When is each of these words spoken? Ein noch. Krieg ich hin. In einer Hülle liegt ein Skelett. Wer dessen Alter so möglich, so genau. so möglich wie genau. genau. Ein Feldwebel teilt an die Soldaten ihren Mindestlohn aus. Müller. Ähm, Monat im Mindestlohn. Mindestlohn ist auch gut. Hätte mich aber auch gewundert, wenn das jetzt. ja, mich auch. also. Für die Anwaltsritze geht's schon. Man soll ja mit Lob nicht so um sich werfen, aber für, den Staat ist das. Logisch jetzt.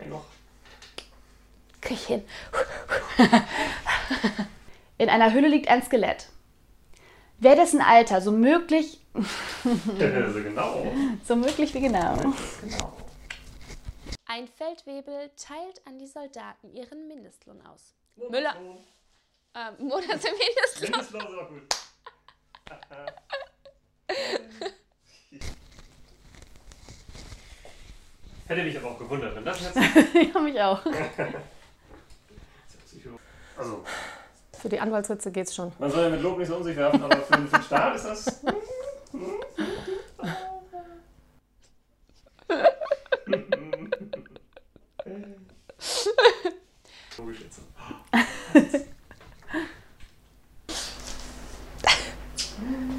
Ein 0.00 0.10
noch. 0.10 0.24
Krieg 1.80 1.96
ich 1.96 2.06
hin. 2.06 2.24
In 4.98 5.08
einer 5.08 5.32
Hülle 5.32 5.48
liegt 5.48 5.68
ein 5.68 5.82
Skelett. 5.82 6.28
Wer 7.38 7.54
dessen 7.54 7.80
Alter 7.80 8.20
so 8.20 8.32
möglich, 8.32 9.00
so 9.14 10.42
genau. 10.42 10.92
so 11.24 11.36
möglich 11.36 11.72
wie 11.72 11.80
genau. 11.80 12.16
genau. 12.16 12.92
Ein 14.26 14.48
Feldwebel 14.48 15.30
teilt 15.36 15.86
an 15.86 15.98
die 15.98 16.06
Soldaten 16.08 16.72
ihren 16.74 17.06
Mindestlohn 17.06 17.64
aus. 17.64 17.94
Müller. 18.16 18.56
Ähm, 19.54 19.86
Monat 19.86 20.24
im 20.24 20.36
Mindestlohn. 20.36 20.90
Mindestlohn 20.90 21.20
ist 21.22 21.38
auch 21.38 21.48
gut. 21.48 21.62
Hätte 28.48 28.62
mich 28.62 28.76
aber 28.78 28.92
auch 28.92 28.98
gewundert, 28.98 29.36
wenn 29.36 29.44
das 29.44 29.60
jetzt. 29.60 29.76
ja, 30.34 30.40
mich 30.40 30.58
auch. 30.58 30.80
also. 33.58 33.84
Für 34.58 34.70
die 34.70 34.80
Anwaltsritze 34.80 35.30
geht's 35.30 35.54
schon. 35.54 35.70
Man 35.78 35.90
soll 35.90 36.04
ja 36.04 36.08
mit 36.08 36.22
Lob 36.22 36.38
nicht 36.38 36.48
so 36.48 36.56
um 36.56 36.64
sich 36.64 36.74
werfen, 36.74 37.02
aber 37.02 37.18
für, 37.18 37.36
den 37.36 37.62
Staat 37.62 37.94
ist 37.94 38.06
das. 38.06 38.40
Logisch 47.18 47.42
jetzt. 47.42 47.60